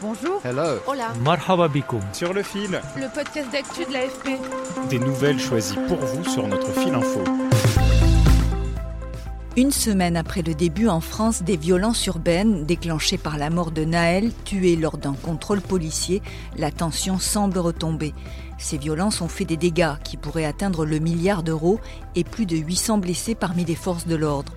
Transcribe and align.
Bonjour. 0.00 0.40
Hello. 0.44 0.78
Hola. 0.86 1.12
Marhaba 1.24 1.68
bikoum. 1.68 2.00
Sur 2.12 2.32
le 2.32 2.42
fil, 2.42 2.80
Le 2.96 3.12
podcast 3.12 3.50
d'actu 3.52 3.84
de 3.84 3.92
l'AFP. 3.92 4.38
des 4.90 4.98
nouvelles 4.98 5.40
choisies 5.40 5.76
pour 5.88 5.98
vous 5.98 6.24
sur 6.24 6.46
notre 6.46 6.70
fil 6.72 6.94
info. 6.94 7.20
Une 9.56 9.72
semaine 9.72 10.16
après 10.16 10.42
le 10.42 10.54
début 10.54 10.86
en 10.86 11.00
France 11.00 11.42
des 11.42 11.56
violences 11.56 12.06
urbaines 12.06 12.64
déclenchées 12.64 13.18
par 13.18 13.38
la 13.38 13.50
mort 13.50 13.72
de 13.72 13.84
Naël, 13.84 14.30
tué 14.44 14.76
lors 14.76 14.98
d'un 14.98 15.14
contrôle 15.14 15.60
policier, 15.60 16.22
la 16.56 16.70
tension 16.70 17.18
semble 17.18 17.58
retomber. 17.58 18.14
Ces 18.58 18.78
violences 18.78 19.20
ont 19.20 19.26
fait 19.28 19.44
des 19.44 19.56
dégâts 19.56 19.94
qui 20.04 20.16
pourraient 20.16 20.44
atteindre 20.44 20.84
le 20.84 21.00
milliard 21.00 21.42
d'euros 21.42 21.80
et 22.14 22.22
plus 22.22 22.46
de 22.46 22.56
800 22.56 22.98
blessés 22.98 23.34
parmi 23.34 23.64
les 23.64 23.74
forces 23.74 24.06
de 24.06 24.14
l'ordre. 24.14 24.52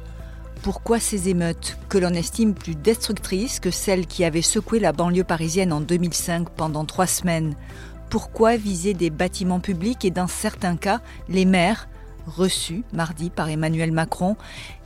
Pourquoi 0.64 1.00
ces 1.00 1.28
émeutes, 1.28 1.76
que 1.90 1.98
l'on 1.98 2.14
estime 2.14 2.54
plus 2.54 2.76
destructrices 2.76 3.60
que 3.60 3.72
celles 3.72 4.06
qui 4.06 4.24
avaient 4.24 4.44
secoué 4.44 4.80
la 4.80 4.94
banlieue 4.94 5.24
parisienne 5.24 5.74
en 5.74 5.82
2005 5.82 6.52
pendant 6.52 6.86
trois 6.86 7.08
semaines? 7.08 7.56
Pourquoi 8.12 8.58
viser 8.58 8.94
des 8.94 9.10
bâtiments 9.10 9.60
publics 9.60 10.06
et 10.06 10.12
dans 10.12 10.28
certains 10.28 10.76
cas 10.76 11.02
les 11.30 11.46
maires, 11.46 11.90
reçus 12.28 12.84
mardi 12.94 13.32
par 13.32 13.50
Emmanuel 13.50 13.92
Macron? 13.92 14.38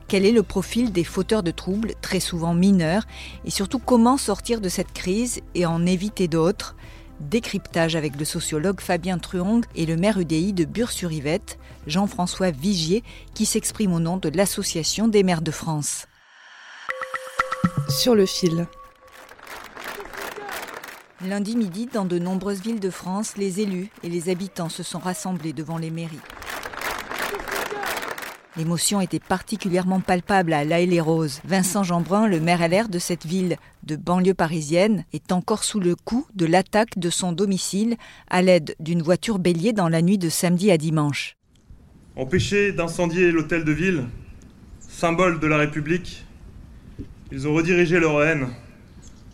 Quel 0.08 0.26
est 0.26 0.32
le 0.32 0.44
profil 0.44 0.94
des 0.94 1.04
fauteurs 1.04 1.44
de 1.44 1.52
troubles, 1.52 1.92
très 2.02 2.22
souvent 2.22 2.54
mineurs, 2.54 3.04
et 3.44 3.52
surtout 3.52 3.80
comment 3.80 4.16
sortir 4.16 4.62
de 4.62 4.70
cette 4.70 4.94
crise 4.94 5.42
et 5.56 5.66
en 5.66 5.86
éviter 5.86 6.30
d'autres? 6.30 6.78
Décryptage 7.20 7.96
avec 7.96 8.18
le 8.18 8.26
sociologue 8.26 8.82
Fabien 8.82 9.18
Truong 9.18 9.64
et 9.76 9.86
le 9.86 9.96
maire 9.96 10.20
UDI 10.20 10.54
de 10.54 10.66
Bure-sur-Yvette, 10.66 11.58
Jean-François 11.88 12.52
Vigier, 12.52 13.04
qui 13.34 13.46
s'exprime 13.46 13.94
au 13.94 14.00
nom 14.00 14.18
de 14.18 14.30
l'Association 14.30 15.08
des 15.08 15.24
maires 15.24 15.42
de 15.42 15.52
France. 15.52 16.08
Sur 17.90 18.16
le 18.16 18.26
fil. 18.26 18.68
Lundi 21.26 21.56
midi, 21.56 21.88
dans 21.92 22.06
de 22.06 22.20
nombreuses 22.20 22.62
villes 22.62 22.82
de 22.82 22.90
France, 22.90 23.38
les 23.38 23.62
élus 23.62 23.90
et 24.04 24.10
les 24.10 24.30
habitants 24.30 24.70
se 24.70 24.84
sont 24.84 25.00
rassemblés 25.00 25.54
devant 25.54 25.78
les 25.78 25.92
mairies. 25.92 26.20
L'émotion 28.58 29.02
était 29.02 29.20
particulièrement 29.20 30.00
palpable 30.00 30.54
à 30.54 30.64
La 30.64 30.80
les 30.80 31.02
roses 31.02 31.42
Vincent 31.44 31.84
Jeanbrun, 31.84 32.28
le 32.28 32.40
maire 32.40 32.66
LR 32.66 32.88
de 32.88 33.00
cette 33.00 33.26
ville 33.26 33.58
de 33.84 33.98
banlieue 33.98 34.34
parisienne, 34.34 35.04
est 35.12 35.34
encore 35.34 35.66
sous 35.66 35.82
le 35.82 35.96
coup 35.98 36.26
de 36.36 36.46
l'attaque 36.46 36.98
de 36.98 37.10
son 37.10 37.34
domicile 37.34 37.98
à 38.30 38.42
l'aide 38.42 38.78
d'une 38.80 39.02
voiture 39.02 39.40
bélier 39.40 39.74
dans 39.74 39.90
la 39.90 40.02
nuit 40.02 40.18
de 40.18 40.30
samedi 40.30 40.72
à 40.72 40.78
dimanche. 40.78 41.36
Empêchés 42.16 42.72
d'incendier 42.72 43.30
l'hôtel 43.30 43.66
de 43.66 43.74
ville, 43.74 44.06
symbole 44.80 45.42
de 45.42 45.48
la 45.48 45.58
République, 45.58 46.26
ils 47.34 47.50
ont 47.50 47.54
redirigé 47.54 48.00
leur 48.00 48.24
haine 48.24 48.48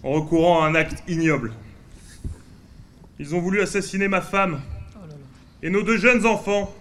en 0.01 0.13
recourant 0.13 0.63
à 0.63 0.67
un 0.67 0.73
acte 0.73 1.03
ignoble. 1.07 1.53
Ils 3.19 3.35
ont 3.35 3.39
voulu 3.39 3.61
assassiner 3.61 4.07
ma 4.07 4.21
femme 4.21 4.61
et 5.61 5.69
nos 5.69 5.83
deux 5.83 5.97
jeunes 5.97 6.25
enfants 6.25 6.73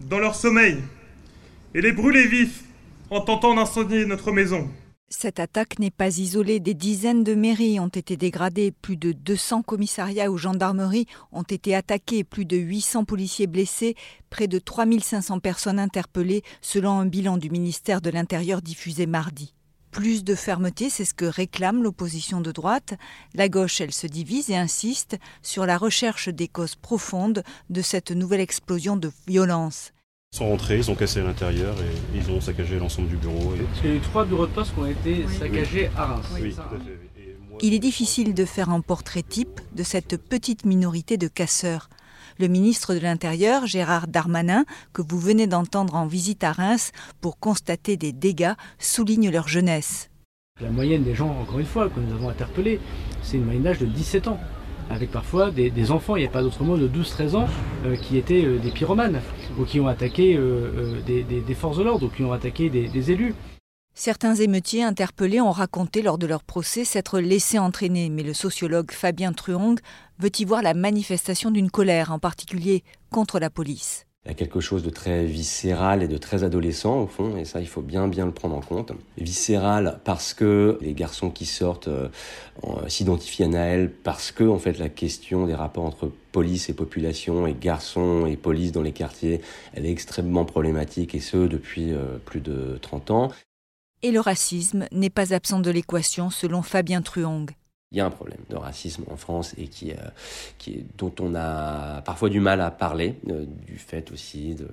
dans 0.00 0.18
leur 0.18 0.34
sommeil 0.34 0.78
et 1.76 1.82
les 1.82 1.92
brûler 1.92 2.26
vifs 2.26 2.64
en 3.10 3.20
tentant 3.20 3.54
d'incendier 3.54 4.06
notre 4.06 4.32
maison. 4.32 4.66
Cette 5.10 5.38
attaque 5.38 5.78
n'est 5.78 5.90
pas 5.90 6.18
isolée. 6.18 6.58
Des 6.58 6.72
dizaines 6.72 7.22
de 7.22 7.34
mairies 7.34 7.78
ont 7.78 7.88
été 7.88 8.16
dégradées, 8.16 8.72
plus 8.72 8.96
de 8.96 9.12
200 9.12 9.62
commissariats 9.62 10.30
ou 10.30 10.38
gendarmeries 10.38 11.06
ont 11.32 11.42
été 11.42 11.74
attaqués, 11.76 12.24
plus 12.24 12.46
de 12.46 12.56
800 12.56 13.04
policiers 13.04 13.46
blessés, 13.46 13.94
près 14.30 14.48
de 14.48 14.58
3500 14.58 15.38
personnes 15.38 15.78
interpellées, 15.78 16.42
selon 16.62 16.92
un 16.92 17.04
bilan 17.04 17.36
du 17.36 17.50
ministère 17.50 18.00
de 18.00 18.08
l'Intérieur 18.08 18.62
diffusé 18.62 19.06
mardi. 19.06 19.54
Plus 19.90 20.24
de 20.24 20.34
fermeté, 20.34 20.88
c'est 20.88 21.04
ce 21.04 21.14
que 21.14 21.26
réclame 21.26 21.82
l'opposition 21.82 22.40
de 22.40 22.52
droite. 22.52 22.94
La 23.34 23.50
gauche, 23.50 23.82
elle 23.82 23.92
se 23.92 24.06
divise 24.06 24.48
et 24.48 24.56
insiste 24.56 25.18
sur 25.42 25.66
la 25.66 25.76
recherche 25.76 26.30
des 26.30 26.48
causes 26.48 26.74
profondes 26.74 27.44
de 27.68 27.82
cette 27.82 28.12
nouvelle 28.12 28.40
explosion 28.40 28.96
de 28.96 29.12
violence. 29.28 29.92
Ils 30.36 30.40
sont 30.40 30.50
rentrés, 30.50 30.76
ils 30.76 30.90
ont 30.90 30.94
cassé 30.94 31.20
à 31.20 31.24
l'intérieur 31.24 31.74
et 31.80 32.18
ils 32.18 32.30
ont 32.30 32.42
saccagé 32.42 32.78
l'ensemble 32.78 33.08
du 33.08 33.16
bureau. 33.16 33.54
Et... 33.54 33.88
A 33.88 33.94
eu 33.94 34.00
trois 34.00 34.26
bureaux 34.26 34.46
de 34.46 34.52
poste 34.52 34.74
qui 34.74 34.80
ont 34.80 34.84
été 34.86 35.26
saccagés 35.28 35.88
à 35.96 36.04
Reims. 36.04 36.26
Oui, 36.34 36.52
tout 36.54 36.60
à 36.60 36.78
fait. 36.78 37.22
Et 37.22 37.36
moi- 37.48 37.58
Il 37.62 37.72
est 37.72 37.78
difficile 37.78 38.34
de 38.34 38.44
faire 38.44 38.68
un 38.68 38.82
portrait 38.82 39.22
type 39.22 39.62
de 39.74 39.82
cette 39.82 40.18
petite 40.22 40.66
minorité 40.66 41.16
de 41.16 41.26
casseurs. 41.26 41.88
Le 42.38 42.48
ministre 42.48 42.92
de 42.92 42.98
l'Intérieur, 42.98 43.66
Gérard 43.66 44.08
Darmanin, 44.08 44.66
que 44.92 45.00
vous 45.00 45.18
venez 45.18 45.46
d'entendre 45.46 45.94
en 45.94 46.06
visite 46.06 46.44
à 46.44 46.52
Reims 46.52 46.92
pour 47.22 47.38
constater 47.38 47.96
des 47.96 48.12
dégâts, 48.12 48.52
souligne 48.78 49.30
leur 49.30 49.48
jeunesse. 49.48 50.10
La 50.60 50.68
moyenne 50.68 51.02
des 51.02 51.14
gens, 51.14 51.30
encore 51.40 51.60
une 51.60 51.64
fois, 51.66 51.88
que 51.88 51.98
nous 51.98 52.12
avons 52.12 52.28
interpellés, 52.28 52.78
c'est 53.22 53.38
une 53.38 53.44
moyenne 53.46 53.62
d'âge 53.62 53.78
de 53.78 53.86
17 53.86 54.28
ans. 54.28 54.38
Avec 54.88 55.10
parfois 55.10 55.50
des, 55.50 55.90
enfants, 55.90 56.16
il 56.16 56.20
n'y 56.20 56.26
a 56.26 56.30
pas 56.30 56.42
d'autre 56.42 56.62
mot, 56.62 56.76
de 56.76 56.88
12-13 56.88 57.36
ans, 57.36 57.48
euh, 57.84 57.96
qui 57.96 58.16
étaient 58.16 58.44
euh, 58.44 58.58
des 58.58 58.70
pyromanes, 58.70 59.20
ou 59.58 59.64
qui 59.64 59.80
ont 59.80 59.88
attaqué 59.88 60.36
euh, 60.36 61.00
des, 61.06 61.22
des- 61.24 61.54
forces 61.54 61.78
de 61.78 61.82
l'ordre, 61.82 62.06
ou 62.06 62.08
qui 62.08 62.22
ont 62.22 62.32
attaqué 62.32 62.70
des, 62.70 62.88
des 62.88 63.10
élus. 63.10 63.34
Certains 63.94 64.34
émeutiers 64.34 64.84
interpellés 64.84 65.40
ont 65.40 65.50
raconté 65.50 66.02
lors 66.02 66.18
de 66.18 66.26
leur 66.26 66.44
procès 66.44 66.84
s'être 66.84 67.18
laissés 67.18 67.58
entraîner, 67.58 68.10
mais 68.10 68.22
le 68.22 68.34
sociologue 68.34 68.92
Fabien 68.92 69.32
Truong 69.32 69.76
veut 70.18 70.30
y 70.38 70.44
voir 70.44 70.62
la 70.62 70.74
manifestation 70.74 71.50
d'une 71.50 71.70
colère, 71.70 72.12
en 72.12 72.18
particulier 72.18 72.84
contre 73.10 73.40
la 73.40 73.50
police. 73.50 74.05
Il 74.26 74.30
y 74.30 74.32
a 74.32 74.34
quelque 74.34 74.58
chose 74.58 74.82
de 74.82 74.90
très 74.90 75.24
viscéral 75.24 76.02
et 76.02 76.08
de 76.08 76.18
très 76.18 76.42
adolescent 76.42 76.98
au 77.00 77.06
fond, 77.06 77.36
et 77.36 77.44
ça 77.44 77.60
il 77.60 77.68
faut 77.68 77.80
bien 77.80 78.08
bien 78.08 78.26
le 78.26 78.32
prendre 78.32 78.56
en 78.56 78.60
compte. 78.60 78.90
Viscéral 79.16 80.00
parce 80.02 80.34
que 80.34 80.78
les 80.80 80.94
garçons 80.94 81.30
qui 81.30 81.46
sortent 81.46 81.86
euh, 81.86 82.08
en- 82.64 82.88
s'identifient 82.88 83.44
à 83.44 83.48
Naël, 83.48 83.92
parce 84.02 84.32
que 84.32 84.42
en 84.42 84.58
fait 84.58 84.78
la 84.80 84.88
question 84.88 85.46
des 85.46 85.54
rapports 85.54 85.84
entre 85.84 86.10
police 86.32 86.68
et 86.68 86.72
population 86.74 87.46
et 87.46 87.54
garçons 87.54 88.26
et 88.26 88.36
police 88.36 88.72
dans 88.72 88.82
les 88.82 88.90
quartiers, 88.90 89.40
elle 89.74 89.86
est 89.86 89.92
extrêmement 89.92 90.44
problématique 90.44 91.14
et 91.14 91.20
ce 91.20 91.46
depuis 91.46 91.92
euh, 91.92 92.18
plus 92.24 92.40
de 92.40 92.78
30 92.82 93.10
ans. 93.12 93.30
Et 94.02 94.10
le 94.10 94.18
racisme 94.20 94.86
n'est 94.90 95.08
pas 95.08 95.34
absent 95.34 95.60
de 95.60 95.70
l'équation 95.70 96.30
selon 96.30 96.62
Fabien 96.62 97.00
Truong. 97.00 97.46
Il 97.92 97.98
y 97.98 98.00
a 98.00 98.06
un 98.06 98.10
problème 98.10 98.40
de 98.50 98.56
racisme 98.56 99.04
en 99.08 99.16
France 99.16 99.54
et 99.56 99.68
qui, 99.68 99.92
euh, 99.92 100.72
dont 100.98 101.14
on 101.20 101.36
a 101.36 102.02
parfois 102.02 102.28
du 102.28 102.40
mal 102.40 102.60
à 102.60 102.72
parler, 102.72 103.14
euh, 103.30 103.44
du 103.64 103.78
fait 103.78 104.10
aussi 104.10 104.56
de 104.56 104.68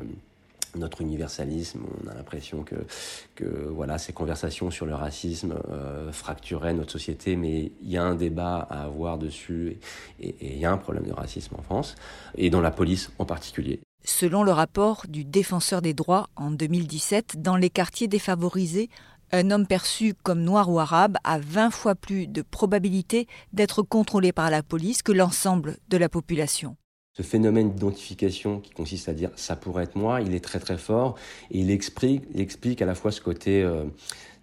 notre 0.76 1.02
universalisme. 1.02 1.82
On 2.04 2.10
a 2.10 2.16
l'impression 2.16 2.66
que, 2.66 3.46
voilà, 3.70 4.00
ces 4.00 4.14
conversations 4.14 4.72
sur 4.72 4.88
le 4.88 4.96
racisme 4.96 5.54
euh, 5.70 6.12
fracturaient 6.12 6.74
notre 6.74 6.92
société, 6.92 7.36
mais 7.36 7.72
il 7.84 7.92
y 7.92 7.98
a 7.98 8.04
un 8.04 8.16
débat 8.16 8.68
à 8.70 8.86
avoir 8.86 9.20
dessus 9.20 9.78
et 10.20 10.36
il 10.42 10.58
y 10.58 10.66
a 10.66 10.72
un 10.72 10.78
problème 10.78 11.06
de 11.06 11.14
racisme 11.14 11.54
en 11.56 11.62
France 11.62 11.94
et 12.36 12.50
dans 12.50 12.62
la 12.62 12.72
police 12.72 13.12
en 13.20 13.26
particulier. 13.26 13.80
Selon 14.06 14.44
le 14.44 14.52
rapport 14.52 15.06
du 15.08 15.24
Défenseur 15.24 15.82
des 15.82 15.94
droits 15.94 16.28
en 16.36 16.52
2017, 16.52 17.42
dans 17.42 17.56
les 17.56 17.70
quartiers 17.70 18.10
défavorisés, 18.10 18.90
un 19.34 19.50
homme 19.50 19.66
perçu 19.66 20.14
comme 20.14 20.42
noir 20.42 20.70
ou 20.70 20.80
arabe 20.80 21.18
a 21.24 21.40
20 21.40 21.72
fois 21.72 21.96
plus 21.96 22.28
de 22.28 22.44
probabilité 22.44 23.28
d'être 23.52 23.82
contrôlé 23.82 24.32
par 24.32 24.52
la 24.52 24.62
police 24.62 25.02
que 25.02 25.12
l'ensemble 25.12 25.78
de 25.90 25.98
la 25.98 26.08
population. 26.08 26.78
Ce 27.18 27.24
phénomène 27.24 27.72
d'identification 27.72 28.60
qui 28.60 28.72
consiste 28.72 29.10
à 29.10 29.14
dire 29.14 29.32
ça 29.36 29.56
pourrait 29.56 29.86
être 29.86 29.96
moi, 29.96 30.22
il 30.22 30.36
est 30.36 30.44
très 30.44 30.60
très 30.60 30.78
fort 30.78 31.16
et 31.50 31.60
il 31.60 31.72
explique, 31.72 32.24
il 32.34 32.42
explique 32.42 32.82
à 32.82 32.86
la 32.86 32.94
fois 32.94 33.12
ce 33.12 33.22
côté 33.22 33.64
euh, 33.64 33.86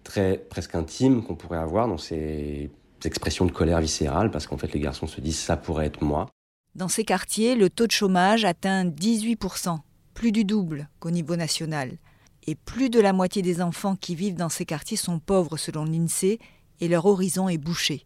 très 0.03 0.37
presque 0.37 0.75
intime 0.75 1.23
qu'on 1.23 1.35
pourrait 1.35 1.57
avoir 1.57 1.87
dans 1.87 1.97
ces 1.97 2.69
expressions 3.05 3.45
de 3.45 3.51
colère 3.51 3.79
viscérale 3.79 4.29
parce 4.29 4.45
qu'en 4.45 4.57
fait 4.57 4.73
les 4.73 4.79
garçons 4.81 5.07
se 5.07 5.21
disent 5.21 5.39
ça 5.39 5.55
pourrait 5.55 5.85
être 5.85 6.03
moi. 6.03 6.27
Dans 6.75 6.89
ces 6.89 7.03
quartiers, 7.03 7.55
le 7.55 7.69
taux 7.69 7.87
de 7.87 7.91
chômage 7.91 8.45
atteint 8.45 8.85
18%, 8.85 9.79
plus 10.13 10.31
du 10.33 10.43
double 10.43 10.89
qu'au 10.99 11.11
niveau 11.11 11.35
national. 11.37 11.97
Et 12.47 12.55
plus 12.55 12.89
de 12.89 12.99
la 12.99 13.13
moitié 13.13 13.41
des 13.41 13.61
enfants 13.61 13.95
qui 13.95 14.15
vivent 14.15 14.35
dans 14.35 14.49
ces 14.49 14.65
quartiers 14.65 14.97
sont 14.97 15.19
pauvres 15.19 15.57
selon 15.57 15.85
l'INSEE 15.85 16.39
et 16.79 16.87
leur 16.87 17.05
horizon 17.05 17.49
est 17.49 17.57
bouché. 17.57 18.05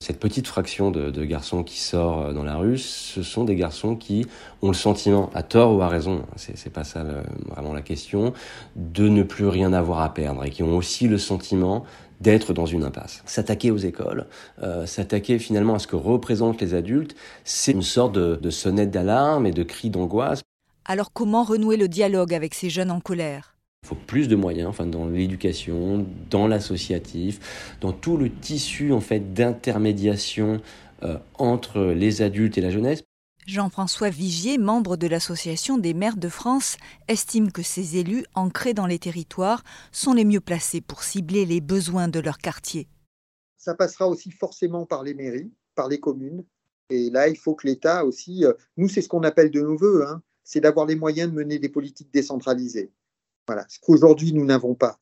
Cette 0.00 0.20
petite 0.20 0.46
fraction 0.46 0.90
de, 0.90 1.24
garçons 1.24 1.62
qui 1.62 1.78
sort 1.78 2.34
dans 2.34 2.44
la 2.44 2.56
rue, 2.56 2.76
ce 2.76 3.22
sont 3.22 3.44
des 3.44 3.56
garçons 3.56 3.96
qui 3.96 4.26
ont 4.60 4.68
le 4.68 4.74
sentiment, 4.74 5.30
à 5.34 5.42
tort 5.42 5.74
ou 5.74 5.80
à 5.80 5.88
raison, 5.88 6.26
c'est 6.36 6.72
pas 6.72 6.84
ça 6.84 7.04
vraiment 7.48 7.72
la 7.72 7.80
question, 7.80 8.34
de 8.76 9.08
ne 9.08 9.22
plus 9.22 9.46
rien 9.46 9.72
avoir 9.72 10.00
à 10.00 10.12
perdre 10.12 10.44
et 10.44 10.50
qui 10.50 10.62
ont 10.62 10.76
aussi 10.76 11.08
le 11.08 11.16
sentiment 11.16 11.84
d'être 12.20 12.52
dans 12.52 12.66
une 12.66 12.84
impasse. 12.84 13.22
S'attaquer 13.24 13.70
aux 13.70 13.78
écoles, 13.78 14.26
euh, 14.62 14.84
s'attaquer 14.84 15.38
finalement 15.38 15.74
à 15.74 15.78
ce 15.78 15.86
que 15.86 15.96
représentent 15.96 16.60
les 16.60 16.74
adultes, 16.74 17.14
c'est 17.44 17.72
une 17.72 17.82
sorte 17.82 18.12
de, 18.12 18.36
de 18.36 18.50
sonnette 18.50 18.90
d'alarme 18.90 19.46
et 19.46 19.52
de 19.52 19.62
cri 19.62 19.88
d'angoisse. 19.88 20.42
Alors 20.84 21.12
comment 21.14 21.44
renouer 21.44 21.78
le 21.78 21.88
dialogue 21.88 22.34
avec 22.34 22.54
ces 22.54 22.68
jeunes 22.68 22.90
en 22.90 23.00
colère? 23.00 23.53
Il 23.84 23.86
faut 23.86 23.94
plus 23.94 24.28
de 24.28 24.36
moyens, 24.36 24.66
enfin 24.66 24.86
dans 24.86 25.06
l'éducation, 25.06 26.06
dans 26.30 26.48
l'associatif, 26.48 27.76
dans 27.82 27.92
tout 27.92 28.16
le 28.16 28.30
tissu 28.30 28.92
en 28.92 29.00
fait 29.00 29.34
d'intermédiation 29.34 30.62
euh, 31.02 31.18
entre 31.34 31.80
les 31.82 32.22
adultes 32.22 32.56
et 32.56 32.62
la 32.62 32.70
jeunesse. 32.70 33.02
Jean-François 33.46 34.08
Vigier, 34.08 34.56
membre 34.56 34.96
de 34.96 35.06
l'Association 35.06 35.76
des 35.76 35.92
maires 35.92 36.16
de 36.16 36.30
France, 36.30 36.78
estime 37.08 37.52
que 37.52 37.62
ces 37.62 37.98
élus, 37.98 38.24
ancrés 38.34 38.72
dans 38.72 38.86
les 38.86 38.98
territoires, 38.98 39.62
sont 39.92 40.14
les 40.14 40.24
mieux 40.24 40.40
placés 40.40 40.80
pour 40.80 41.02
cibler 41.02 41.44
les 41.44 41.60
besoins 41.60 42.08
de 42.08 42.20
leur 42.20 42.38
quartier. 42.38 42.88
Ça 43.58 43.74
passera 43.74 44.08
aussi 44.08 44.30
forcément 44.30 44.86
par 44.86 45.02
les 45.02 45.12
mairies, 45.12 45.52
par 45.74 45.88
les 45.88 46.00
communes. 46.00 46.42
Et 46.88 47.10
là, 47.10 47.28
il 47.28 47.36
faut 47.36 47.54
que 47.54 47.66
l'État 47.66 48.06
aussi, 48.06 48.46
euh, 48.46 48.54
nous, 48.78 48.88
c'est 48.88 49.02
ce 49.02 49.08
qu'on 49.08 49.24
appelle 49.24 49.50
de 49.50 49.60
nos 49.60 49.76
voeux, 49.76 50.06
hein, 50.06 50.22
c'est 50.42 50.60
d'avoir 50.60 50.86
les 50.86 50.96
moyens 50.96 51.30
de 51.30 51.34
mener 51.34 51.58
des 51.58 51.68
politiques 51.68 52.12
décentralisées. 52.14 52.90
Voilà, 53.46 53.66
ce 53.68 53.78
qu'aujourd'hui 53.80 54.32
nous 54.32 54.44
n'avons 54.44 54.74
pas. 54.74 54.98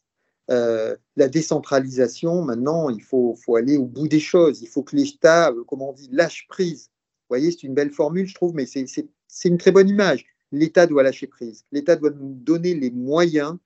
Euh, 0.50 0.96
la 1.16 1.28
décentralisation, 1.28 2.42
maintenant, 2.42 2.90
il 2.90 3.02
faut, 3.02 3.36
faut, 3.36 3.56
aller 3.56 3.76
au 3.76 3.86
bout 3.86 4.08
des 4.08 4.20
choses. 4.20 4.60
Il 4.60 4.68
faut 4.68 4.82
que 4.82 4.96
l'État, 4.96 5.50
euh, 5.50 5.64
comment 5.66 5.90
on 5.90 5.92
dit, 5.92 6.08
lâche 6.10 6.46
prise. 6.48 6.90
Vous 7.22 7.36
voyez, 7.36 7.52
c'est 7.52 7.62
une 7.62 7.74
belle 7.74 7.92
formule, 7.92 8.26
je 8.26 8.34
trouve, 8.34 8.54
mais 8.54 8.66
c'est 8.66 9.48
une 9.48 9.58
très 9.58 9.70
bonne 9.70 9.88
image. 9.88 10.26
L'État 10.50 10.86
doit 10.86 11.02
lâcher 11.02 11.26
prise. 11.26 11.64
L'État 11.72 11.96
doit 11.96 12.10
nous 12.10 12.34
donner 12.34 12.74
les 12.74 12.90
moyens 12.90 13.56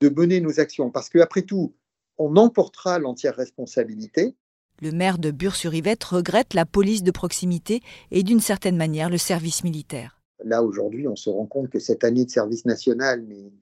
de 0.00 0.08
mener 0.08 0.40
nos 0.40 0.58
actions. 0.58 0.90
Parce 0.90 1.08
qu'après 1.08 1.42
tout, 1.42 1.74
on 2.18 2.36
emportera 2.36 2.98
l'entière 2.98 3.36
responsabilité. 3.36 4.34
Le 4.82 4.90
maire 4.90 5.18
de 5.18 5.30
Bure-sur-Yvette 5.30 6.04
regrette 6.04 6.54
la 6.54 6.66
police 6.66 7.02
de 7.02 7.10
proximité 7.10 7.80
et 8.10 8.22
d'une 8.22 8.40
certaine 8.40 8.76
manière 8.76 9.08
le 9.08 9.18
service 9.18 9.64
militaire. 9.64 10.20
Là, 10.44 10.62
aujourd'hui, 10.62 11.08
on 11.08 11.16
se 11.16 11.30
rend 11.30 11.46
compte 11.46 11.70
que 11.70 11.78
cette 11.78 12.04
année 12.04 12.24
de 12.24 12.30
service 12.30 12.66
national, 12.66 13.24
mais 13.26 13.52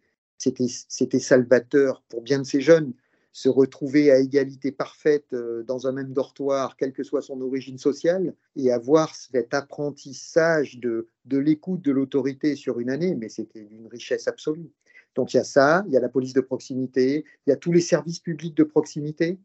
c'était 0.88 1.19
salvateur 1.19 2.02
pour 2.08 2.23
bien 2.23 2.38
de 2.38 2.44
ces 2.44 2.61
jeunes. 2.61 2.93
Se 3.32 3.49
retrouver 3.49 4.12
à 4.12 4.19
égalité 4.19 4.70
parfaite 4.70 5.32
euh, 5.32 5.64
dans 5.64 5.88
un 5.88 5.93
même 5.93 6.12
dortoir, 6.12 6.76
quelle 6.76 6.93
que 6.93 7.02
soit 7.02 7.23
son 7.23 7.41
origine 7.41 7.79
sociale, 7.79 8.35
et 8.55 8.70
avoir 8.70 9.12
cet 9.14 9.55
apprentissage 9.55 10.79
de, 10.79 11.08
l'écoute 11.29 11.82
de 11.82 11.91
l'autorité 11.91 12.55
sur 12.55 12.79
une 12.79 12.91
année, 12.91 13.17
mais 13.17 13.29
c'était 13.29 13.64
d'une 13.64 13.88
richesse 13.88 14.29
absolue. 14.29 14.70
Donc 15.17 15.35
il 15.35 15.38
y 15.38 15.41
a 15.41 15.44
ça, 15.44 15.85
il 15.88 15.93
y 15.93 15.96
a 15.96 16.00
la 16.00 16.08
police 16.08 16.32
de 16.32 16.41
proximité, 16.41 17.25
il 17.46 17.50
y 17.50 17.52
a 17.52 17.56
tous 17.56 17.73
les 17.73 17.81
services 17.81 18.20
publics 18.20 18.56
de 18.56 18.64
proximité 18.64 19.41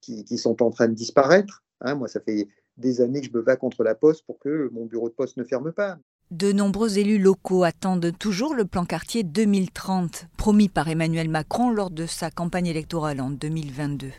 qui, 0.00 0.24
qui 0.24 0.36
sont 0.36 0.60
en 0.60 0.70
train 0.70 0.88
de 0.88 0.94
disparaître. 0.94 1.62
Hein. 1.80 1.94
moi, 1.94 2.08
ça 2.08 2.20
fait 2.20 2.48
des 2.76 3.00
années 3.00 3.20
que 3.20 3.26
je 3.26 3.32
me 3.32 3.42
bats 3.42 3.56
contre 3.56 3.84
la 3.84 3.94
poste 3.94 4.24
pour 4.26 4.38
que 4.38 4.68
mon 4.72 4.86
bureau 4.86 5.08
de 5.08 5.14
poste 5.14 5.36
ne 5.36 5.44
ferme 5.44 5.72
pas. 5.72 5.98
De 6.30 6.52
nombreux 6.52 6.98
élus 6.98 7.18
locaux 7.18 7.64
attendent 7.64 8.12
toujours 8.18 8.54
le 8.54 8.66
plan 8.66 8.84
quartier 8.84 9.22
2030, 9.22 10.26
promis 10.36 10.68
par 10.68 10.86
Emmanuel 10.88 11.30
Macron 11.30 11.70
lors 11.70 11.90
de 11.90 12.04
sa 12.04 12.30
campagne 12.30 12.66
électorale 12.66 13.22
en 13.22 13.30
2022. 13.30 14.10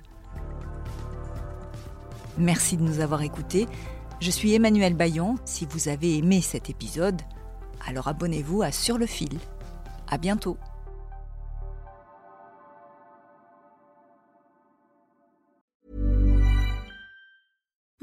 Merci 2.39 2.77
de 2.77 2.81
nous 2.81 2.99
avoir 2.99 3.21
écoutés. 3.21 3.67
Je 4.21 4.31
suis 4.31 4.55
Emmanuel 4.55 4.95
Bayon. 4.95 5.35
Si 5.45 5.67
vous 5.69 5.87
avez 5.87 6.17
aimé 6.17 6.41
cet 6.41 6.71
épisode, 6.71 7.21
alors 7.85 8.07
abonnez-vous 8.07 8.63
à 8.63 8.71
Sur 8.71 8.97
le 8.97 9.05
fil. 9.05 9.37
À 10.07 10.17
bientôt. 10.17 10.57